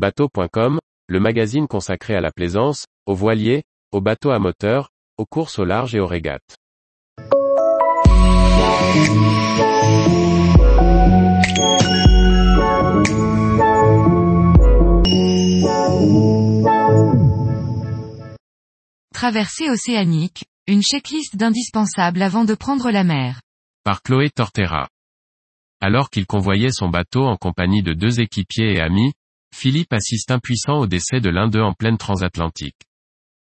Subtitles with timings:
[0.00, 0.78] Bateau.com,
[1.08, 4.88] le magazine consacré à la plaisance, aux voiliers, aux bateaux à moteur,
[5.18, 6.56] aux courses au large et aux régates.
[19.12, 23.42] Traversée océanique, une checklist d'indispensables avant de prendre la mer.
[23.84, 24.88] Par Chloé Tortera.
[25.82, 29.12] Alors qu'il convoyait son bateau en compagnie de deux équipiers et amis,
[29.54, 32.80] Philippe assiste impuissant au décès de l'un d'eux en pleine transatlantique.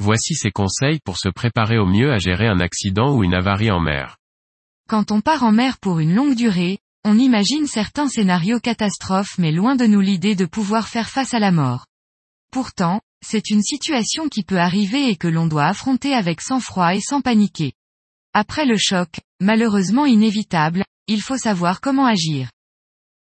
[0.00, 3.70] Voici ses conseils pour se préparer au mieux à gérer un accident ou une avarie
[3.70, 4.16] en mer.
[4.88, 9.52] Quand on part en mer pour une longue durée, on imagine certains scénarios catastrophes mais
[9.52, 11.86] loin de nous l'idée de pouvoir faire face à la mort.
[12.50, 17.00] Pourtant, c'est une situation qui peut arriver et que l'on doit affronter avec sang-froid et
[17.00, 17.72] sans paniquer.
[18.32, 22.50] Après le choc, malheureusement inévitable, il faut savoir comment agir.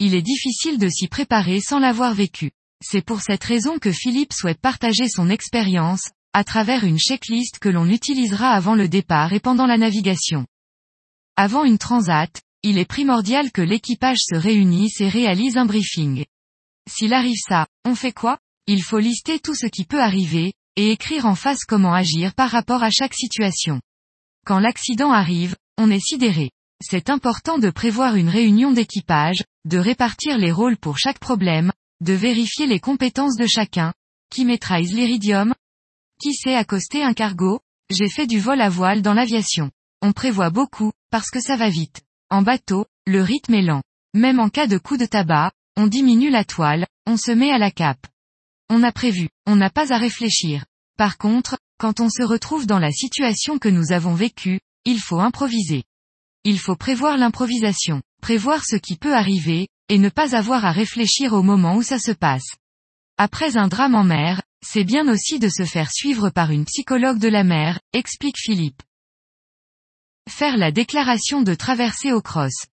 [0.00, 2.52] Il est difficile de s'y préparer sans l'avoir vécu.
[2.80, 7.68] C'est pour cette raison que Philippe souhaite partager son expérience, à travers une checklist que
[7.68, 10.46] l'on utilisera avant le départ et pendant la navigation.
[11.36, 16.24] Avant une transat, il est primordial que l'équipage se réunisse et réalise un briefing.
[16.88, 18.38] S'il arrive ça, on fait quoi?
[18.68, 22.50] Il faut lister tout ce qui peut arriver, et écrire en face comment agir par
[22.50, 23.80] rapport à chaque situation.
[24.46, 26.50] Quand l'accident arrive, on est sidéré.
[26.80, 32.14] C'est important de prévoir une réunion d'équipage, de répartir les rôles pour chaque problème, de
[32.14, 33.92] vérifier les compétences de chacun.
[34.30, 35.54] Qui maîtrise l'iridium
[36.20, 37.60] Qui sait accoster un cargo?
[37.90, 39.70] J'ai fait du vol à voile dans l'aviation.
[40.00, 42.00] On prévoit beaucoup, parce que ça va vite.
[42.30, 43.82] En bateau, le rythme est lent.
[44.14, 47.58] Même en cas de coup de tabac, on diminue la toile, on se met à
[47.58, 48.06] la cape.
[48.70, 50.64] On a prévu, on n'a pas à réfléchir.
[50.96, 55.20] Par contre, quand on se retrouve dans la situation que nous avons vécue, il faut
[55.20, 55.84] improviser.
[56.44, 61.32] Il faut prévoir l'improvisation, prévoir ce qui peut arriver, et ne pas avoir à réfléchir
[61.32, 62.56] au moment où ça se passe.
[63.16, 67.18] Après un drame en mer, c'est bien aussi de se faire suivre par une psychologue
[67.18, 68.82] de la mer, explique Philippe.
[70.28, 72.66] Faire la déclaration de traversée au cross.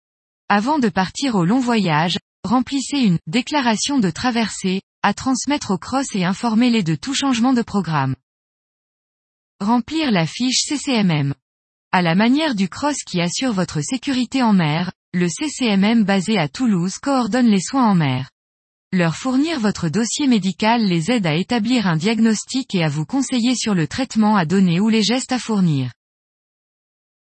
[0.48, 6.14] Avant de partir au long voyage, remplissez une déclaration de traversée, à transmettre au cross
[6.14, 8.14] et informer-les de tout changement de programme.
[9.60, 11.34] Remplir la fiche CCMM.
[11.92, 16.48] À la manière du cross qui assure votre sécurité en mer, le CCMM basé à
[16.48, 18.30] Toulouse coordonne les soins en mer.
[18.92, 23.54] Leur fournir votre dossier médical les aide à établir un diagnostic et à vous conseiller
[23.54, 25.92] sur le traitement à donner ou les gestes à fournir.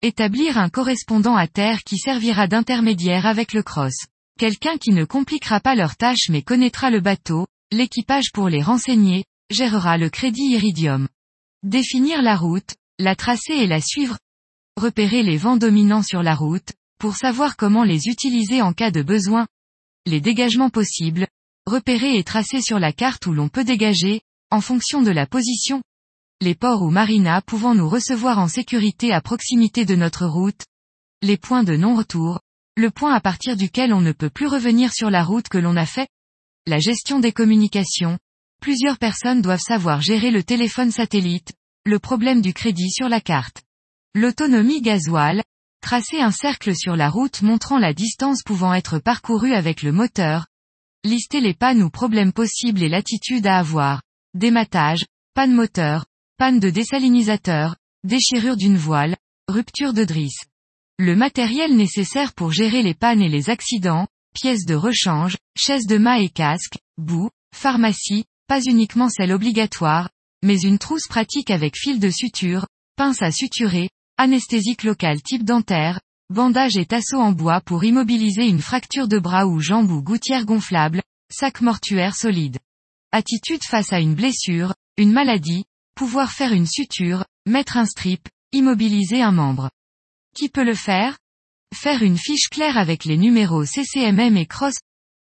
[0.02, 4.06] Établir un correspondant à terre qui servira d'intermédiaire avec le cross.
[4.40, 9.26] Quelqu'un qui ne compliquera pas leur tâche mais connaîtra le bateau, L'équipage pour les renseigner,
[9.50, 11.08] gérera le crédit Iridium.
[11.64, 14.18] Définir la route, la tracer et la suivre.
[14.78, 19.02] Repérer les vents dominants sur la route, pour savoir comment les utiliser en cas de
[19.02, 19.48] besoin.
[20.06, 21.28] Les dégagements possibles.
[21.66, 25.82] Repérer et tracer sur la carte où l'on peut dégager, en fonction de la position.
[26.42, 30.62] Les ports ou marinas pouvant nous recevoir en sécurité à proximité de notre route.
[31.22, 32.40] Les points de non-retour.
[32.78, 35.78] Le point à partir duquel on ne peut plus revenir sur la route que l'on
[35.78, 36.10] a fait.
[36.68, 38.20] La gestion des communications.
[38.62, 41.54] Plusieurs personnes doivent savoir gérer le téléphone satellite,
[41.86, 43.64] le problème du crédit sur la carte.
[44.14, 45.42] L'autonomie gasoil.
[45.86, 50.48] Tracer un cercle sur la route montrant la distance pouvant être parcourue avec le moteur.
[51.04, 54.02] Lister les pannes ou problèmes possibles et l'attitude à avoir.
[54.34, 56.08] Dématage, panne moteur,
[56.40, 59.16] panne de désalinisateur, déchirure d'une voile,
[59.48, 60.46] rupture de drisse.
[60.98, 66.00] Le matériel nécessaire pour gérer les pannes et les accidents, pièces de rechange, chaises de
[66.00, 70.10] mât et casque, boue, pharmacie, pas uniquement celle obligatoire,
[70.42, 72.66] mais une trousse pratique avec fil de suture,
[72.96, 76.00] pince à suturer, anesthésique locale type dentaire,
[76.30, 80.46] bandage et tasseau en bois pour immobiliser une fracture de bras ou jambe ou gouttière
[80.46, 82.58] gonflable, sac mortuaire solide.
[83.12, 85.66] Attitude face à une blessure, une maladie,
[85.96, 89.70] pouvoir faire une suture, mettre un strip, immobiliser un membre.
[90.36, 91.18] Qui peut le faire?
[91.74, 94.80] Faire une fiche claire avec les numéros CCMM et CROSS.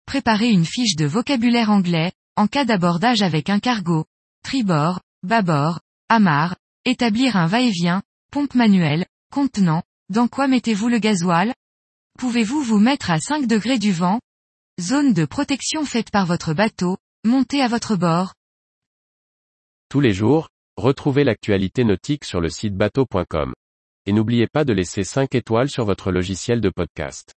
[0.07, 4.05] Préparer une fiche de vocabulaire anglais, en cas d'abordage avec un cargo.
[4.45, 6.57] Tribord, bâbord, amarre.
[6.85, 8.03] Établir un va-et-vient,
[8.33, 9.83] pompe manuelle, contenant.
[10.09, 11.53] Dans quoi mettez-vous le gasoil?
[12.19, 14.21] Pouvez-vous vous mettre à 5 degrés du vent?
[14.81, 18.33] Zone de protection faite par votre bateau, montez à votre bord.
[19.91, 20.49] Tous les jours,
[20.79, 23.53] retrouvez l'actualité nautique sur le site bateau.com
[24.07, 27.35] et n'oubliez pas de laisser 5 étoiles sur votre logiciel de podcast.